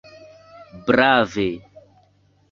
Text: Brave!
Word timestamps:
Brave! 0.87 1.45